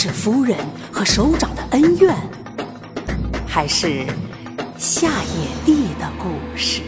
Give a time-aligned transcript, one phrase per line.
[0.00, 0.56] 是夫人
[0.92, 2.14] 和首长的恩怨，
[3.44, 4.06] 还是
[4.76, 6.82] 下野地的故事？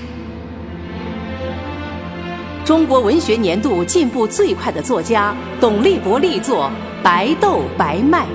[2.65, 6.71] 中国文学年度进步最快的作家董立国力作
[7.03, 8.27] 《白豆白麦》，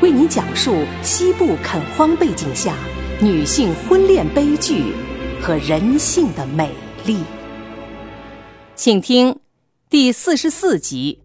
[0.00, 2.76] 为您讲述西部垦荒背景下
[3.20, 4.92] 女性婚恋悲剧
[5.42, 6.70] 和人性的美
[7.04, 7.24] 丽。
[8.76, 9.36] 请听
[9.90, 11.20] 第四十四集。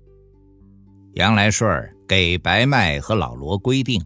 [1.14, 4.04] 杨来顺儿给白麦和老罗规定，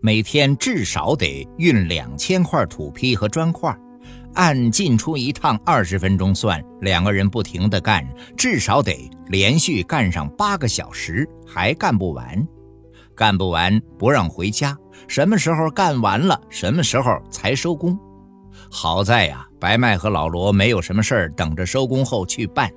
[0.00, 3.70] 每天至少得运两千块土坯和砖块。
[4.32, 8.02] 按进出一趟二十分钟算，两个人不停地干，
[8.38, 12.48] 至少得连续干上八个小时，还干不完。
[13.14, 14.74] 干不完不让回家，
[15.06, 17.98] 什么时候干完了，什么时候才收工。
[18.70, 22.72] 好在呀，白麦和老罗没有什么事儿等着收工后去办，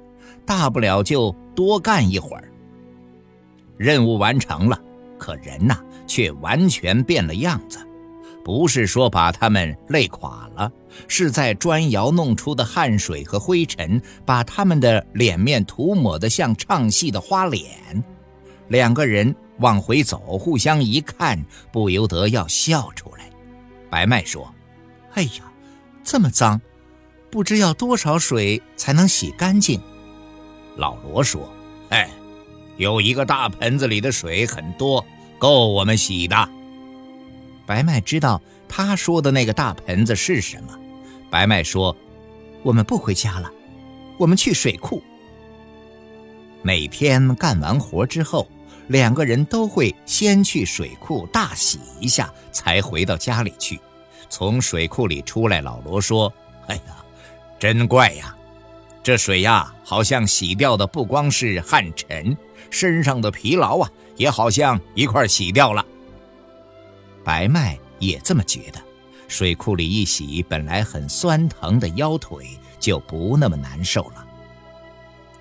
[0.45, 2.51] 大不了就多干一会儿。
[3.77, 4.79] 任务完成了，
[5.17, 7.79] 可人呐却完全变了样子。
[8.43, 10.71] 不是说把他们累垮了，
[11.07, 18.03] 是在砖窑弄出的汗水和灰尘，把他们的脸面涂抹得像唱戏的花脸。
[18.67, 23.29] 两个人往回走，互相一看，不由得要笑出来。
[23.89, 24.53] 白麦说
[25.15, 25.51] ：“哎呀，
[26.03, 26.61] 这么脏，
[27.31, 29.81] 不知要多少水才能洗干净。”
[30.77, 31.51] 老罗说
[31.89, 32.09] ：“哎，
[32.77, 35.05] 有一个大盆子里的水很多，
[35.37, 36.49] 够我们洗的。”
[37.65, 40.77] 白麦知道他说的那个大盆子是什么。
[41.31, 41.95] 白麦说
[42.63, 43.51] ：“我们不回家了，
[44.17, 45.01] 我们去水库。”
[46.61, 48.47] 每天干完活之后，
[48.87, 53.79] 两个人都会先去水库大洗一下，才回到家里去。
[54.29, 56.31] 从水库里出来，老罗说
[56.67, 57.03] ：“哎呀，
[57.59, 58.35] 真怪呀！
[59.03, 62.35] 这水呀，好像洗掉的不光是汗尘，
[62.75, 65.85] 身上的疲劳啊，也好像一块洗掉了。”
[67.23, 68.79] 白麦也这么觉得，
[69.29, 74.27] 水库里一洗，本来很酸疼的腰腿就不那么难受了。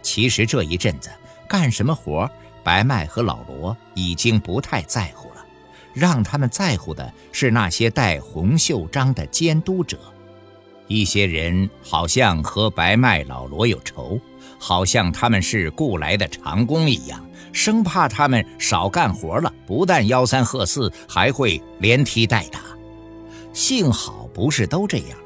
[0.01, 1.11] 其实这一阵子
[1.49, 2.31] 干什么活，
[2.63, 5.45] 白麦和老罗已经不太在乎了，
[5.93, 9.99] 让他们在乎的是那些戴红袖章的监督者。
[10.87, 14.21] 一些人好像和白麦、老罗有仇，
[14.67, 17.23] 好像他们是雇来的长工一样。
[17.53, 22.61] 生怕他们少干活了，不但吆三喝四，还会连踢带打。
[23.53, 25.19] 幸好不是都这样。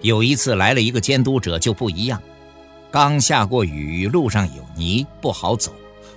[0.00, 2.18] 有一次来了一个监督者就不一样。
[2.90, 5.70] 刚下过雨，路上有泥不好走，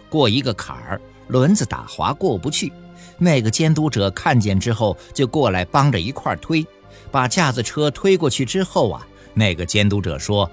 [0.10, 2.72] 过一个坎儿，轮子打滑过不去。
[3.18, 6.66] 那个监督者看见之后，就过来帮着一块推，
[7.12, 10.50] 把架子车推过去之后啊，那个监督者说：“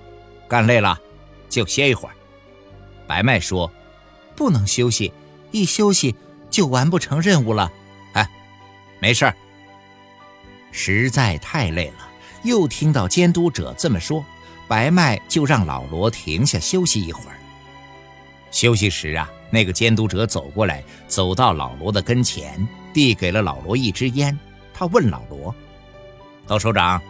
[0.48, 0.98] 干累了，
[1.48, 2.14] 就歇一会儿。”
[3.06, 3.70] 白麦说。
[4.38, 5.10] 不能休息，
[5.50, 6.14] 一休息
[6.50, 7.72] 就完不成任务了。
[8.12, 8.30] 哎，
[9.00, 9.34] 没事儿。
[10.72, 12.06] 实在太累了，
[12.42, 14.22] 又听到监督者这么说，
[14.68, 17.38] 白麦就让老罗停下休息一会儿。
[18.50, 24.38] 休息时啊，那个监督者走过来，走到老罗的跟前，递给了老罗一支烟。
[24.74, 25.54] 他问老罗
[26.46, 27.00] ：“窦首长，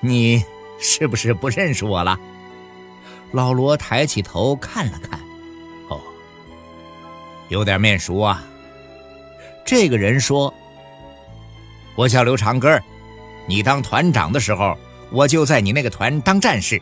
[0.00, 0.44] 你
[0.78, 2.20] 是不是不认识我了？”
[3.32, 5.20] 老罗抬起头看了看。
[5.88, 6.00] 哦
[7.48, 8.44] 有点面熟啊。
[9.64, 10.52] 这个人说
[11.94, 12.82] ：“我叫刘长根，
[13.46, 14.76] 你当团长的时候，
[15.10, 16.80] 我就在你那个团当战士。”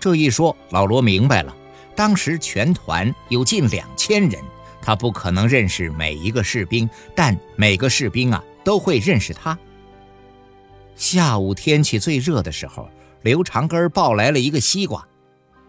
[0.00, 1.54] 这一说，老罗明白了，
[1.96, 4.40] 当时全团有近两千人，
[4.80, 9.58] 他不可能认识每一个士兵，但每个士兵啊都会认识他。
[10.94, 12.88] 下午天气最热的时候，
[13.24, 15.08] 刘长根抱来了一个西瓜，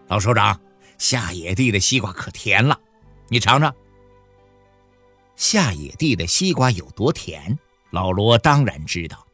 [0.08, 0.60] 老首长，
[0.98, 2.78] 下野地的西瓜可甜了。
[3.30, 3.74] 你尝尝，
[5.36, 7.58] 下野地的西瓜有多甜？
[7.92, 9.26] 老罗当然知道。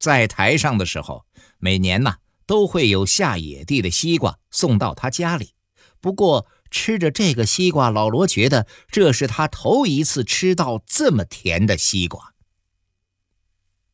[0.00, 1.24] 在台上的时候，
[1.58, 5.54] 每年呐都会有下野地的西瓜送到他家里。
[6.00, 12.34] 不过吃着这个西瓜，老罗觉得这是他头一次吃到这么甜的西瓜。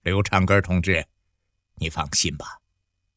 [0.00, 1.06] 刘长根同志，
[1.74, 2.59] 你放心吧，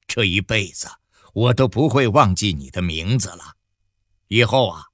[0.08, 0.88] 这一辈子
[1.34, 3.56] 我都不会忘记你的名字了。
[4.28, 4.88] 以后啊。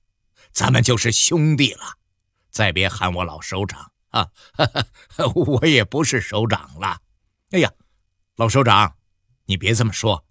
[0.51, 2.00] 咱们就是兄弟了，
[2.50, 4.27] 再别喊我老首长啊！
[5.35, 7.00] 我也不是首长了。
[7.51, 7.71] 哎呀，
[8.35, 8.97] 老首长，
[9.45, 10.25] 你别这么说，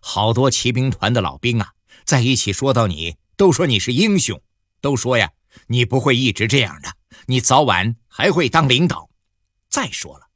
[0.00, 1.72] 好多骑兵团的老兵啊，
[2.04, 4.40] 在一起说到你，都说你是英雄，
[4.80, 5.32] 都说呀，
[5.66, 6.96] 你不会一直这样的，
[7.26, 9.10] 你早晚还会当领导。
[9.68, 10.28] 再说了，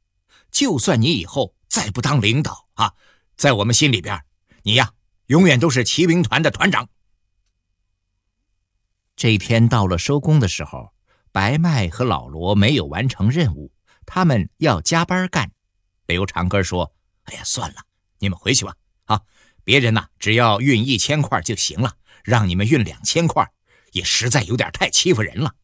[0.51, 2.93] 就算你以后再不当领导啊，
[3.39, 4.21] 在我们心里边，
[4.63, 4.91] 你呀，
[5.27, 6.89] 永远都是骑兵团的团长。
[9.15, 10.93] 这天到了收工的时候，
[11.31, 13.71] 白麦和老罗没有完成任务，
[14.05, 15.53] 他们要加班干。
[16.05, 16.93] 刘长根说
[17.31, 17.77] ：“哎呀，算了，
[18.17, 18.75] 你们回去吧。
[19.05, 19.21] 啊，
[19.63, 21.95] 别人呐，只要运一千块就行了，
[22.25, 23.49] 让你们运两千块，
[23.93, 25.55] 也实在有点太欺负人了。”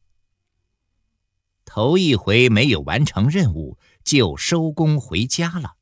[1.65, 5.75] 头一回没有完成任务就收工回家了。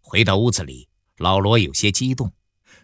[0.00, 2.32] 回到屋子里，老罗有些激动。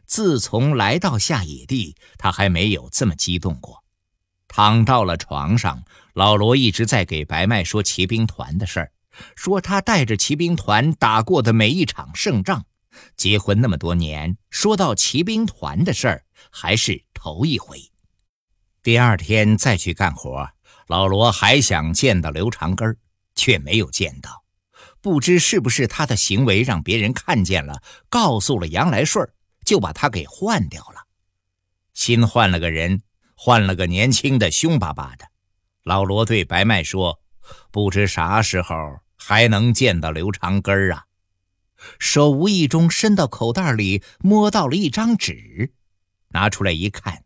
[0.05, 3.82] 自从来到下野地，他还没有这么激动过。
[4.49, 5.82] 躺到了床上，
[6.12, 8.93] 老罗一直在给白麦说骑兵团的事儿，
[9.34, 12.67] 说他带着骑兵团打过的每一场胜仗。
[13.17, 17.81] 结婚那么多年，说到骑兵团的事儿还是头一回。
[18.82, 20.46] 第二天再去干活，
[20.88, 22.94] 老罗还想见到刘长根，
[23.34, 24.42] 却没有见到。
[25.03, 29.29] 不知是不是他的行为让别人看见了，告诉了杨来顺，
[29.67, 31.07] 就把他给换掉了。
[31.93, 33.03] 新换了个人。
[33.45, 35.27] 换了个年轻的、凶巴巴的，
[35.83, 37.21] 老罗对白麦说
[37.73, 41.07] ：“不知啥时候还能见到刘长根儿啊？”
[41.99, 45.73] 手无意中伸到口袋里，摸到了一张纸，
[46.29, 47.25] 拿出来一看，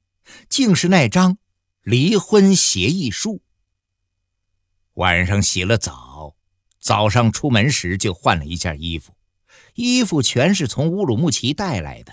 [0.49, 1.37] 竟是那张
[1.83, 3.43] 离婚协议书。
[4.95, 6.06] 晚上洗了澡，
[6.87, 9.13] 早上出门时就换了一件衣服，
[9.75, 12.13] 衣服全是从乌鲁木齐带来的，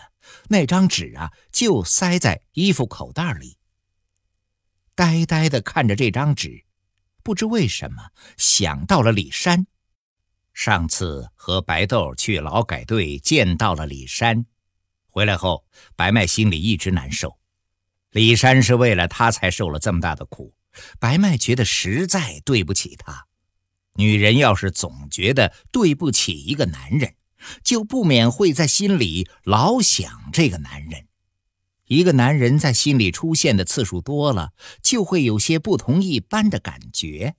[0.49, 3.55] 那张纸啊就塞在衣服口袋里。
[4.95, 6.65] 呆呆地看着这张纸，
[7.21, 8.01] 不知为什么
[8.35, 9.67] 想到了李山。
[10.53, 14.43] 上次和白豆去劳改队见到了李山，
[15.05, 15.63] 回来后
[15.95, 17.37] 白麦心里一直难受。
[18.09, 20.55] 李山是为了他才受了这么大的苦，
[20.99, 23.27] 白麦觉得实在对不起他。
[23.95, 27.15] 女人要是总觉得对不起一个男人，
[27.63, 31.07] 就不免会在心里老想这个男人。
[31.87, 37.35] 一个男人在心里出现的次数多了，就会有些不同一般的感觉。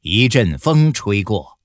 [0.00, 1.58] 一阵风吹过，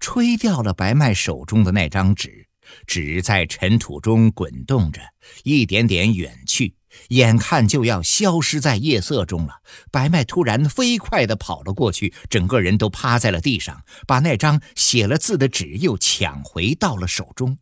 [0.00, 2.48] 吹掉了白麦手中的那张纸，
[2.86, 5.00] 纸在尘土中滚动着，
[5.44, 6.74] 一点点远去，
[7.08, 9.62] 眼看就要消失在夜色中了。
[9.90, 17.58] 白麦突然飞快地跑了过去，整个人都趴在了地上，把那张写了字的纸又抢回到了手中。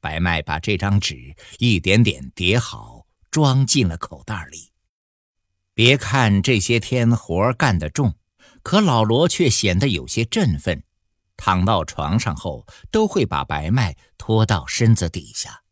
[0.00, 4.70] 白麦把这张纸一点点叠好，装进了口袋里。
[5.74, 8.14] 别看这些天活干得重，
[8.62, 10.82] 可老罗却显得有些振奋。
[11.36, 15.62] 躺到床上后，都会把白麦拖到身子底下。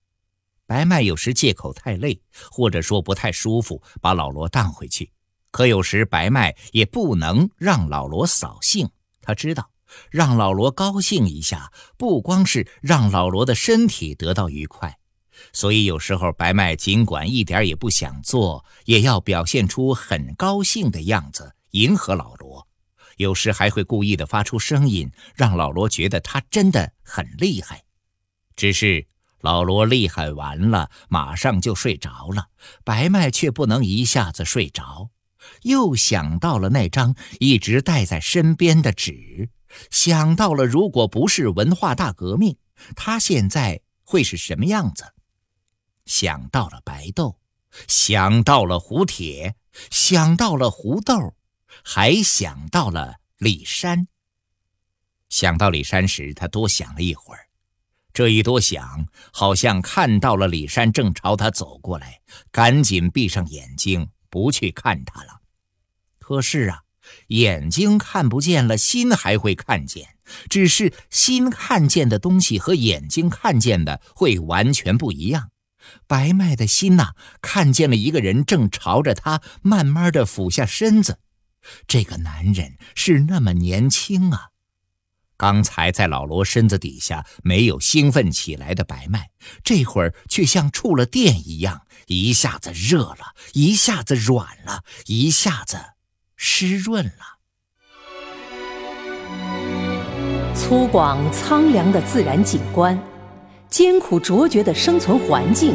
[0.66, 2.20] 白麦有时借口太累，
[2.50, 5.12] 或者说不太舒服，把老罗荡回去。
[5.50, 8.90] 可有时白麦也不能让老罗扫兴，
[9.22, 9.70] 他知道。
[10.10, 14.98] 让老罗高兴一下，不光是让老罗的身体得到愉快，
[15.52, 22.66] 所以有时候白麦尽管一点也不想做，也要表现出很高兴的样子，迎合老罗。
[23.16, 27.82] 有时还会故意的发出声音，让老罗觉得他真的很厉害。
[28.56, 29.06] 只是
[29.40, 32.48] 老罗厉害完了，马上就睡着了，
[32.84, 35.10] 白麦却不能一下子睡着，
[35.62, 39.50] 又想到了那张一直带在身边的纸。
[39.90, 42.56] 想到了，如果不是文化大革命，
[42.94, 45.12] 他现在会是什么样子？
[46.06, 47.38] 想到了白豆，
[47.88, 49.56] 想到了胡铁，
[49.90, 51.34] 想到了胡豆，
[51.84, 54.08] 还想到了李山。
[55.28, 57.45] 想到李山时，他多想了一会儿。
[58.16, 65.42] 这一多想，好像看到了李山正朝他走过来，赶紧闭上眼睛，不去看他了。
[66.18, 66.80] 可是啊。
[67.28, 70.16] 眼睛看不见了，心还会看见，
[70.48, 75.50] 只是心看见的东西和眼睛看见的会完全不一样。
[76.08, 81.20] 白麦的心呐，看见了一个人正朝着他慢慢的俯下身子，
[81.86, 84.48] 这个男人是那么年轻啊！
[85.36, 89.30] 刚才在老罗身子底下没有兴奋起来的白麦，
[89.62, 95.76] 这会儿却像触了电一样，一下子热了，一下子软了，一下子。
[96.38, 97.38] 湿润了。
[100.54, 102.98] 粗犷苍凉的自然景观，
[103.70, 105.74] 艰苦卓绝的生存环境，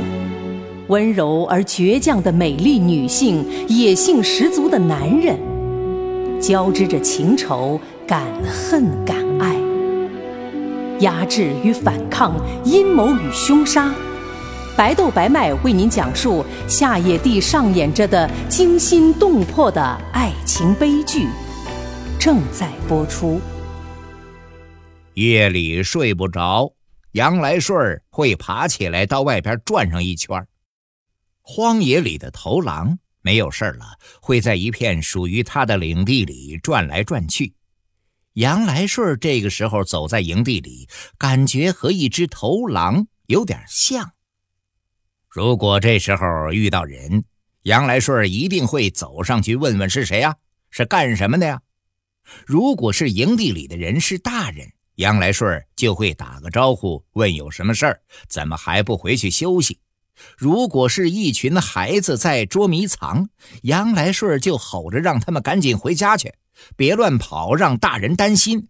[0.88, 5.39] 温柔而倔强的美丽女性，野性十足的男人，
[6.39, 9.56] 交织着情仇，敢恨敢爱。
[11.00, 13.89] 压制与反抗，阴谋与凶杀。
[14.75, 21.25] 白豆白麦为您讲述夏野地上演着的惊心动魄的爱情悲剧，
[22.20, 23.39] 正在播出。
[25.13, 26.74] 夜里睡不着，
[27.13, 30.46] 杨来顺会爬起来到外边转上一圈。
[31.41, 33.86] 荒野里的头狼没有事了，
[34.22, 37.53] 会在一片属于他的领地里转来转去。
[38.33, 44.13] 杨来顺这个时候走在营地里，感觉和一只头狼有点像。
[45.27, 47.25] 如果这时候遇到人，
[47.63, 50.35] 杨来顺一定会走上去问问是谁呀，
[50.69, 51.61] 是干什么的呀？
[52.45, 59.79] 如果是营地里的人是大人，杨来顺就会打个招呼，问有什么事儿，怎么还不回去休息？
[60.38, 63.30] 如果是一群孩子在捉迷藏，
[63.63, 66.34] 杨来顺就吼着让他们赶紧回家去，
[66.75, 68.68] 别乱跑，让大人担心。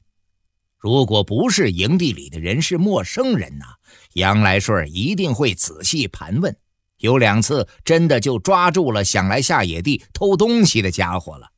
[0.78, 3.66] 如果不是营地里的人，是陌生人呐，
[4.14, 6.56] 杨来顺一定会仔细盘问。
[6.98, 11.52] 有两次真的就抓住了想来下野地偷东西的家伙了。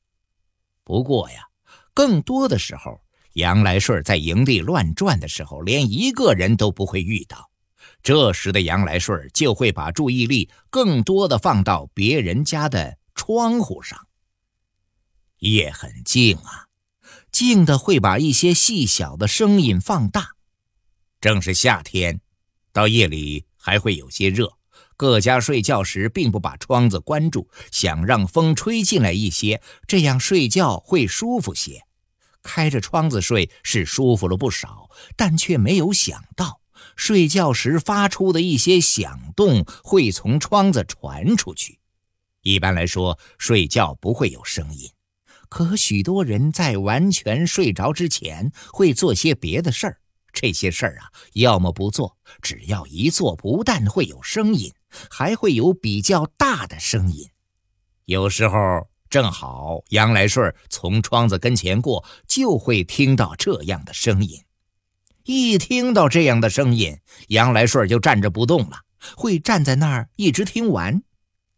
[0.84, 1.48] 不过呀，
[1.94, 3.00] 更多的时候，
[3.34, 7.50] 杨来顺在营地乱转的时候，连一个人都不会遇到。
[8.04, 14.08] 这时的杨来顺就会把注意力更多的放到别人家的窗户上。
[15.40, 16.68] 夜很静啊。
[17.32, 20.36] 静的会把一些细小的声音放大。
[21.20, 22.22] 正是夏天，
[22.72, 24.54] 到夜里还会有些热。
[24.96, 31.82] 各家睡觉时并不把窗子关住，想让风吹进来一些，这样睡觉会舒服些。
[32.44, 36.62] 开着窗子睡是舒服了不少，但却没有想到
[36.96, 41.80] 睡觉时发出的一些响动会从窗子传出去。
[42.42, 44.90] 一般来说，睡觉不会有声音。
[45.50, 49.98] 可许多人在完全睡着之前会做些别的事儿，
[50.34, 54.74] 这些事儿啊，要么不做，只要一做，不但会有声音，
[55.10, 57.30] 还会有比较大的声音。
[58.06, 58.58] 有时候
[59.10, 64.42] 正好杨来顺从窗子跟前过，就会听到这样的声音。
[65.26, 67.00] 一听到这样的声音，
[67.30, 68.82] 杨来顺就站着不动了，
[69.16, 71.02] 会站在那儿一直听完。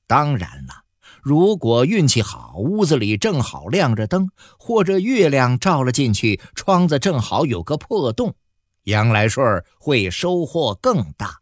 [0.07, 0.85] 当然了。
[1.23, 4.29] 如果运气好，屋子里正好亮着灯，
[4.59, 8.35] 或者月亮照了进去，窗子正好有个破洞，
[8.83, 11.39] 杨来顺会收获更大。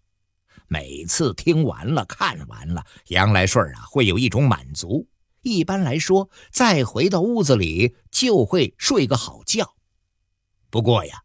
[0.70, 5.06] 每次听完了、看完了，杨来顺啊会有一种满足。
[5.42, 9.76] 一般来说，再回到屋子里就会睡个好觉。
[10.70, 11.24] 不过呀，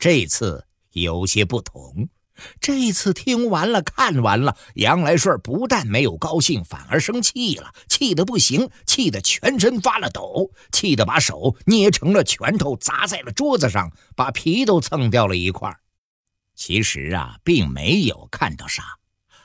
[0.00, 2.08] 这次有些不同。
[2.58, 15.70] 这次听完了，看完了，杨来顺不但没有高兴，反而生气了，气得不行，气得全身发了抖，气得把手捏成了拳头，砸在了桌子上，把皮都蹭掉了一块。
[16.56, 18.82] 其实啊，并没有看到啥，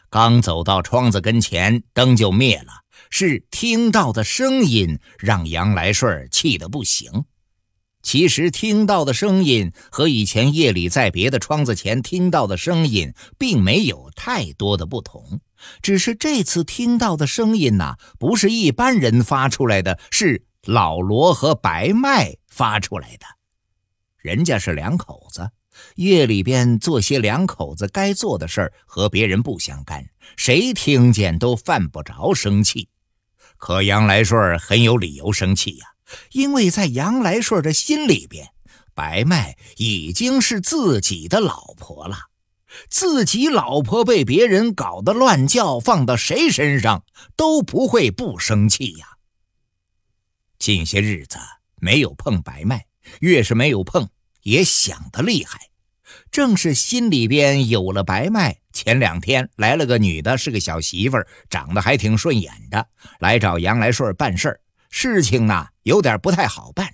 [0.10, 2.72] 刚走到窗子跟前，灯就灭了，
[3.10, 7.26] 是听到的声音让杨来顺气得不行。
[8.06, 15.40] 其实听到的声音和以前夜里在别的窗子前听到的声音并没有太多的不同，
[15.82, 23.26] 只是这次听到的声音呐，不是一般人发出来的，是老罗和白麦发出来的。
[24.18, 25.50] 人家是两口子，
[25.96, 30.06] 夜里边做些两口子该做的事儿，和别人不相干，
[30.38, 32.88] 谁听见都犯不着生气。
[33.58, 35.95] 可杨来顺很有理由生气呀。
[36.32, 38.50] 因为在杨来顺的心里边，
[38.94, 42.18] 白麦已经是自己的老婆了。
[42.90, 49.08] 自己老婆被别人搞得乱叫，放到谁身上都不会不生气呀。
[50.60, 51.38] 近些日子
[51.80, 52.86] 没有碰白麦，
[53.20, 54.10] 越是没有碰，
[54.42, 55.70] 也想得厉害。
[56.32, 62.88] 正是心里边有了白麦，前两天来了个女的，是个小媳妇儿，长得还挺顺眼的，
[63.20, 64.60] 来找杨来顺办事儿。
[64.98, 66.90] 事情呢有点不太好办，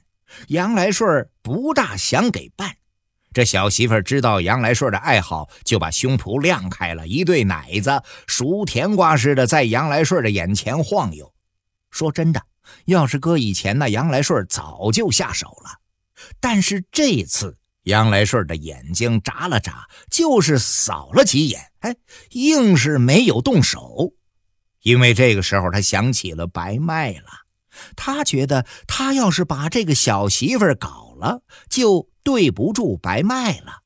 [0.48, 2.76] 杨来顺不大想给办。
[3.32, 11.32] 这小媳妇知道杨来顺的爱好，就把胸脯亮开了，一对奶子熟甜瓜似的在杨来顺的眼前晃悠。
[11.92, 12.42] 说真的，
[12.86, 15.70] 要是搁以前，那杨来顺早就下手了。
[16.40, 21.96] 但是这次杨来顺的眼睛眨了眨，就是扫了几眼，哎，
[22.32, 24.12] 硬是没有动手。
[24.82, 27.42] 因为这个时候他想起了白麦了。
[27.96, 33.82] 他觉得，他要是把这个小媳妇搞了，就对不住白麦了。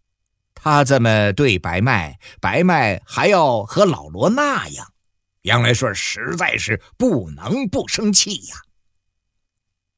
[0.54, 4.94] 他这么对白麦，白麦还要和老罗那样，
[5.44, 8.56] 杨来顺实在是不能不生气呀。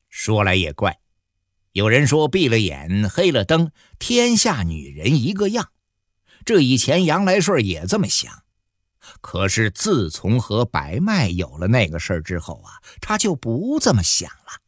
[0.10, 1.00] 说来也怪，
[1.72, 5.70] 有人说闭了眼黑了灯，天下女人一个样。
[6.44, 8.44] 这以前杨来顺也这么想，
[9.22, 12.72] 可是自从和白麦有了那个事儿之后啊，
[13.02, 14.62] 他就不这么想了。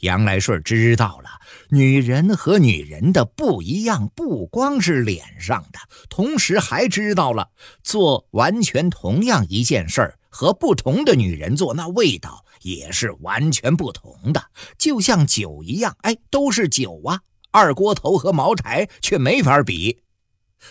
[0.00, 1.30] 杨来顺知道了，
[1.70, 5.78] 女人和女人的不一样，不光是脸上的，
[6.10, 7.50] 同时还知道了
[7.82, 14.44] 做完全同样一件事儿和不同的女人做，那味道也是完全不同的。
[14.76, 17.20] 就像酒一样，哎，都是酒啊，
[17.52, 20.02] 二锅头和茅台却没法比。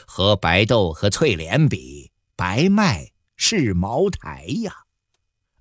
[0.06, 4.74] 和白豆和翠莲比，白麦是茅台呀。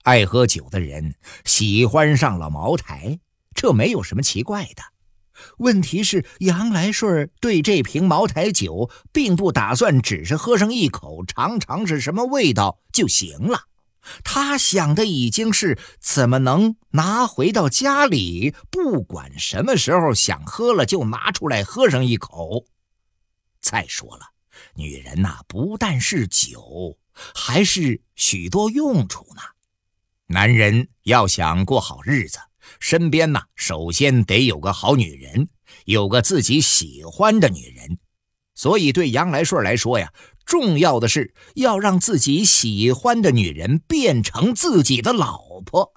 [0.02, 1.14] 爱喝酒的人
[1.44, 3.20] 喜欢上了茅台。
[3.54, 4.82] 这没有什么奇怪的，
[5.58, 13.68] 问题是杨来顺对这瓶茅台酒并不打算只是喝上一口尝尝是什么味道就行了，
[14.24, 22.66] 他想的已经是怎么能拿回到家里，不管什么时候想喝了就拿出来喝上一口。
[23.60, 24.33] 再说了，
[24.76, 26.98] 女人呐，不但是酒，
[27.34, 29.42] 还是许多用处呢。
[30.26, 32.38] 男人要想过好日子。
[32.80, 35.48] 身边呢，首先得有个好女人，
[35.84, 37.98] 有个自己喜欢的女人。
[38.54, 40.12] 所以对杨来顺来说呀，
[40.46, 45.92] 重要的是要让自己喜欢的女人变成自己的老婆。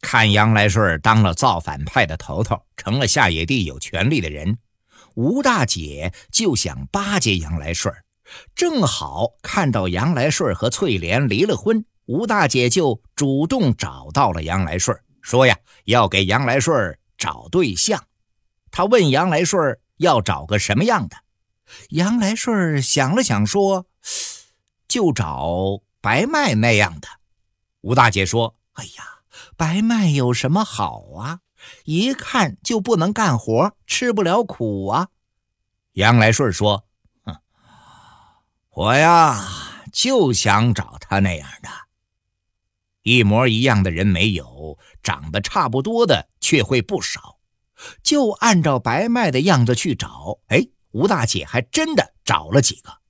[0.00, 4.58] 看杨来顺当了造反派的头头，成了下野地有权力的人，
[5.14, 7.94] 吴大姐就想巴结杨来顺。
[8.54, 14.98] 正好看到杨来顺和翠莲离了婚，吴大姐就主动找到了杨来顺。
[15.20, 18.02] 说呀，要给杨来顺找对象。
[18.70, 21.16] 他问杨来顺要找个什么样的？
[21.90, 23.86] 杨来顺想了想，说
[24.88, 27.08] ：“就找白麦那样的。”
[27.82, 29.04] 吴大姐说：“哎呀，
[29.56, 31.40] 白麦有什么好啊？
[31.84, 35.08] 一看就不能干活，吃不了苦啊。”
[35.94, 36.84] 杨来顺说
[37.24, 37.36] ：“哼，
[38.70, 39.38] 我呀
[39.92, 41.68] 就想找他那样的。
[43.02, 47.40] 一模一样的人没有。”长得差不多的却会不少，
[48.04, 50.38] 就按照白麦的样子去找。
[50.46, 53.01] 哎，吴大姐还真的找了几个，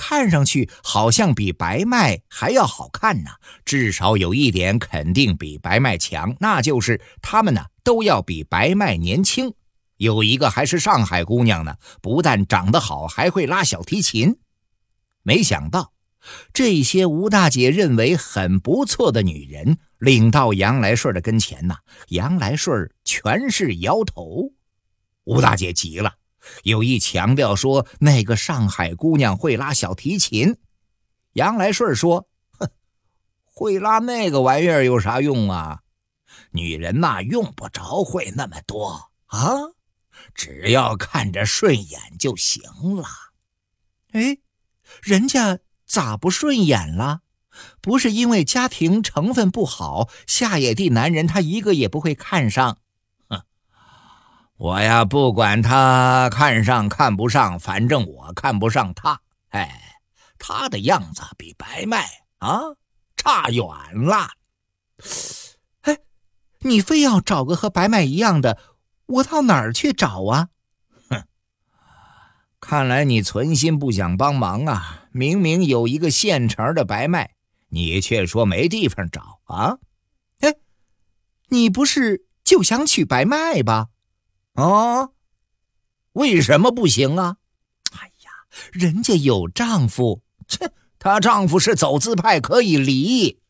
[0.00, 3.30] 看上去好像比白麦还要好看呢。
[3.64, 9.52] 至少有一点肯定比白麦强，那就是他们呢都要比白麦年轻。
[9.96, 14.38] 有一个还是上海姑娘呢，不但长得好，还会拉小提琴。
[15.24, 15.92] 没想到。
[16.52, 21.76] 这些吴大姐认为很不错的女人，领到杨来顺的跟前呢，
[22.08, 24.52] 杨来顺全是摇头。
[25.24, 26.14] 吴大姐急了，
[26.62, 30.56] 有意强调说那个上海姑娘会拉小提琴。
[31.32, 32.68] 杨来顺说：“哼，
[33.44, 35.80] 会拉那个玩意儿有啥用啊？
[36.52, 39.52] 女人呐，用不着会那么多啊，
[40.34, 42.62] 只要看着顺眼就行
[42.96, 43.06] 了。”
[44.12, 44.38] 哎，
[45.02, 45.58] 人家。
[45.90, 47.22] 咋不顺眼了？
[47.80, 52.76] 不是因为家庭成分不好，下野地男人他一个也不会看上。
[54.58, 59.20] 我呀，不管他看上看不上，反正我看不上他。
[59.50, 60.00] 哎，
[60.36, 62.04] 他的样子比白麦
[62.38, 62.60] 啊
[63.16, 64.30] 差远了。
[65.82, 65.98] 哎，
[66.58, 68.58] 你非要找个和白麦一样的，
[69.06, 70.48] 我到哪儿去找啊？
[71.08, 71.22] 哼
[72.60, 75.04] 看来你存心不想帮忙啊！
[75.12, 77.30] 明明有一个现成的白麦，
[77.68, 79.78] 你却说没地方找啊！
[80.40, 80.56] 哎，
[81.48, 83.86] 你不是就想娶白麦吧？
[84.58, 85.10] 啊，
[86.14, 87.36] 为什么不行啊？
[87.92, 88.30] 哎呀，
[88.72, 93.40] 人家有丈夫，切，她丈夫是走资派，可以离。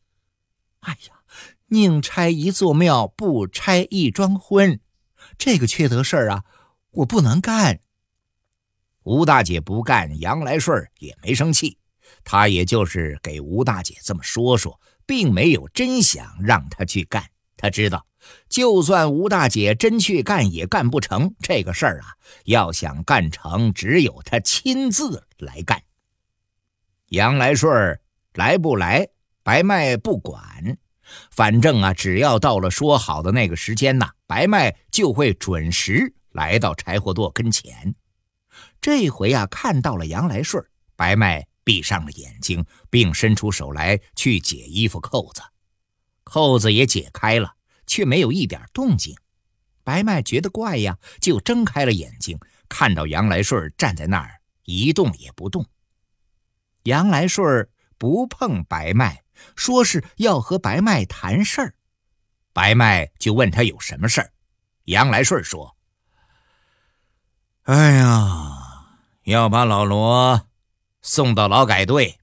[0.81, 1.23] 哎呀，
[1.69, 4.81] 宁拆一座庙，不拆一桩婚，
[5.39, 6.45] 这个缺德事儿啊，
[6.91, 7.81] 我不能干。
[9.05, 11.79] 吴大姐不干，杨来顺也没生气，
[12.23, 17.31] 他也就是给吴大姐这么说说，并没有真想让她去干。
[17.57, 18.07] 他知道，
[18.49, 22.15] 就算吴大姐真去干，也干不成这个事儿啊。
[22.45, 25.83] 要想干成，只有她亲自来干。
[27.09, 27.99] 杨来顺
[28.35, 29.09] 来不来，
[29.43, 30.79] 白麦不管，
[31.31, 37.95] 反正啊，只要到了说好的那个时间呐，白麦就会准时来到柴火垛跟前。
[38.81, 40.63] 这回啊，看到了杨来顺，
[40.97, 45.43] 白麦闭上了眼睛，并伸出手来去解衣服扣子，
[46.25, 47.55] 扣子也解开了，
[47.89, 49.17] 却没有一点动静。
[49.83, 55.67] 白麦觉得怪呀，就睁开了眼睛，看到杨来顺站在那儿一动也不动。
[56.85, 59.25] 杨来顺不碰白麦，
[59.57, 61.75] 说是要和白麦谈事儿。
[62.53, 64.33] 白麦就问他有什么事儿。
[64.85, 65.77] 杨来顺说
[67.65, 70.49] ：“哎呀，要把老罗
[71.03, 72.19] 送到劳改队。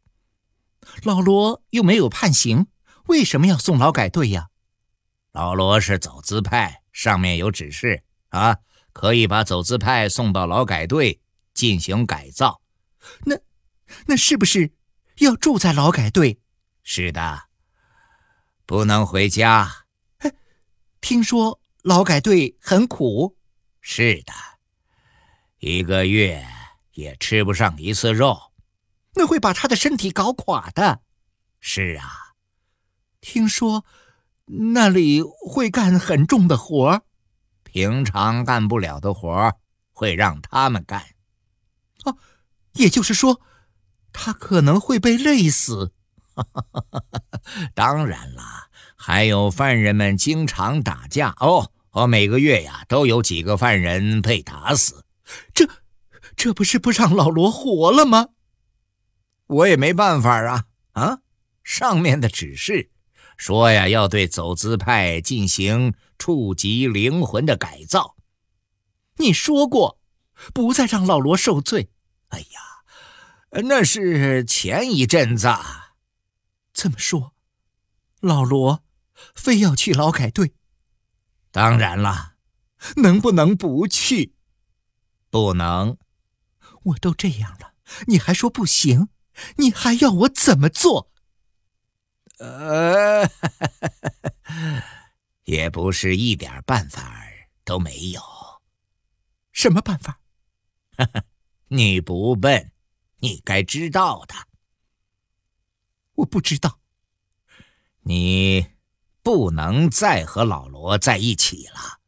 [1.04, 2.68] 老罗又没有判刑，
[3.06, 4.50] 为什么要送劳改队呀？
[5.36, 8.58] 老罗是走资派，上面有指示啊，
[8.94, 11.20] 可以把走资派送到劳改队
[11.54, 12.62] 进行改造。
[13.26, 13.36] 那，
[14.08, 14.72] 那是不是
[15.18, 16.40] 要住在劳改队？
[16.84, 17.50] 是的，
[18.66, 19.86] 不能回家。
[21.02, 23.38] 听说。”劳改队很苦，
[23.80, 24.34] 是的，
[25.60, 26.44] 一个月
[26.94, 28.52] 也吃不上一次肉，
[29.14, 31.02] 那会把他的身体搞垮的。
[31.60, 32.34] 是啊，
[33.22, 33.86] 听说
[34.46, 37.04] 那里会干很重的活
[37.64, 39.54] 平常干不了的活
[39.92, 41.04] 会让他们干。
[42.04, 42.18] 哦，
[42.74, 43.42] 也就是说，
[44.14, 45.94] 他可能会被累死。
[47.74, 51.72] 当然了，还有犯人们经常打架哦。
[51.92, 55.06] 我每个月呀，都有几个犯人被打死，
[55.54, 55.66] 这，
[56.36, 58.28] 这不是不让老罗活了吗？
[59.48, 61.20] 我也没办法啊啊！
[61.64, 62.92] 上面的指示
[63.38, 68.16] 说呀，要对走资派进行触及灵魂的改造。
[69.18, 70.00] 你说过，
[70.54, 71.90] 不再让老罗受罪。
[72.30, 75.48] 哎呀，那是前一阵子。
[76.74, 77.34] 这么说，
[78.20, 78.84] 老罗
[79.34, 80.54] 非要去劳改队？
[81.52, 82.34] 当然了，
[82.98, 84.36] 能不能不去？
[85.30, 85.98] 不能。
[86.84, 87.74] 我都这样了，
[88.08, 89.10] 你还说不行？
[89.58, 91.12] 你还要我怎么做？
[92.40, 93.30] 呃，
[95.46, 97.16] 也不是一点办法
[97.64, 98.22] 都没有。
[99.52, 100.20] 什么办法？
[101.70, 102.72] 你不笨，
[103.18, 104.36] 你该知道的。
[106.16, 106.80] 我不知道。
[108.02, 108.76] 你。
[109.26, 112.00] 不能再和老罗在一起了，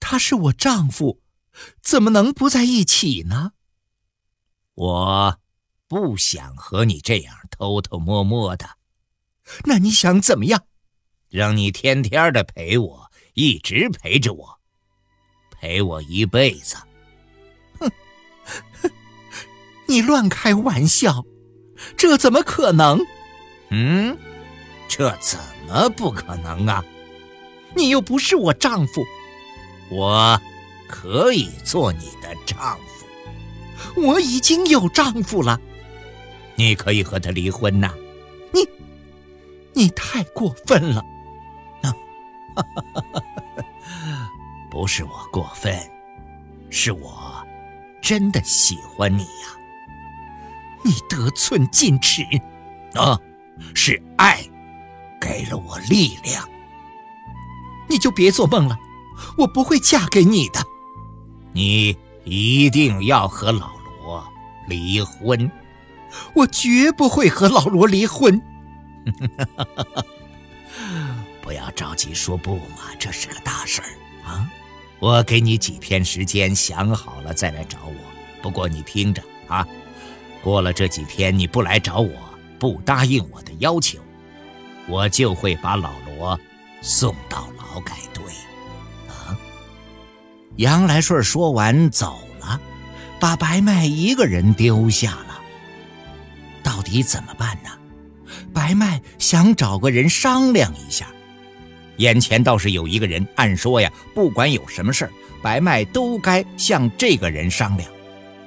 [0.00, 1.20] 他是我丈夫，
[1.82, 3.52] 怎么能不在一起呢？
[4.72, 5.38] 我
[5.86, 8.78] 不想和你这样偷偷摸摸的。
[9.64, 10.64] 那你想怎么样？
[11.30, 14.58] 让你天天的陪我，一直陪着我，
[15.50, 16.76] 陪我一辈子。
[17.78, 17.90] 哼，
[18.82, 18.90] 哼，
[19.86, 21.24] 你乱开玩笑，
[21.96, 23.00] 这怎么可能？
[23.70, 24.16] 嗯，
[24.88, 25.38] 这怎？
[25.66, 26.84] 么不可能啊！
[27.74, 29.02] 你又不是我丈夫，
[29.90, 30.38] 我
[30.86, 34.02] 可以做你的丈夫。
[34.02, 35.58] 我已经有丈夫了，
[36.54, 37.94] 你可以和他离婚呐！
[39.74, 41.04] 你太过分了！
[44.70, 45.78] 不是我过分，
[46.70, 47.46] 是我
[48.00, 49.48] 真的喜欢你呀！
[50.84, 52.22] 你得寸进尺
[52.94, 53.18] 啊！
[53.74, 54.40] 是爱。
[55.20, 56.46] 给了我力量，
[57.88, 58.78] 你就别做梦了，
[59.38, 60.62] 我不会嫁给你的。
[61.54, 63.70] 你一定要和老
[64.02, 64.22] 罗
[64.68, 65.50] 离婚，
[66.34, 68.38] 我绝不会和老罗离婚。
[71.42, 73.88] 不要着急说不嘛，这是个大事儿
[74.26, 74.50] 啊！
[74.98, 77.94] 我给你几天时间，想好了再来找我。
[78.42, 79.66] 不过你听着啊，
[80.42, 82.10] 过了这几天你不来找我，
[82.58, 83.98] 不答应我的要求。
[84.86, 86.38] 我就会把老罗
[86.82, 88.22] 送到劳改队，
[89.08, 89.36] 啊！
[90.56, 92.60] 杨来顺说完走了，
[93.20, 95.40] 把白麦一个人丢下了。
[96.62, 97.70] 到底怎么办呢？
[98.54, 101.06] 白麦想找个人商量一下。
[101.98, 105.10] 眼前倒是有一个人，按说呀，不管有什么事儿，
[105.42, 107.90] 白麦都该向这个人商量。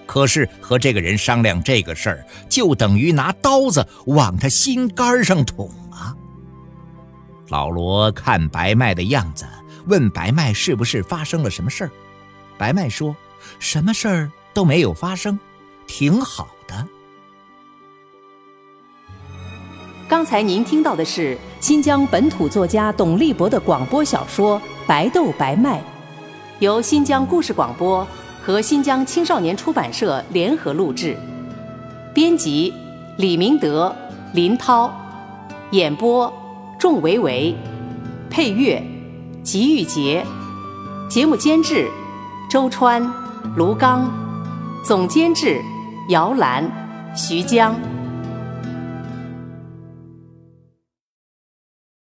[0.05, 6.15] 可是和这个人商量这个事儿，就等于拿刀子往他心肝上捅啊！
[7.49, 9.45] 老罗看白麦的样子，
[9.85, 11.91] 问白麦是不是发生了什么事儿。
[12.57, 13.15] 白麦说
[13.59, 15.37] ：“什么事儿都没有发生，
[15.85, 16.87] 挺好的。”
[20.07, 25.79] 刚才您听到的是新疆本土作家董立博的广播小说《白豆白麦》，
[26.59, 28.07] 由新疆故事广播
[28.41, 31.17] 和新疆青少年出版社联合录制，
[32.13, 32.73] 编辑
[33.17, 33.93] 李明德、
[34.33, 34.89] 林涛，
[35.71, 36.31] 演播。
[36.79, 37.55] 仲维维，
[38.29, 38.81] 配乐，
[39.43, 40.23] 吉玉杰，
[41.09, 41.89] 节目监制，
[42.51, 43.01] 周川，
[43.55, 44.07] 卢刚，
[44.85, 45.59] 总监制，
[46.09, 46.63] 姚兰，
[47.15, 47.75] 徐江。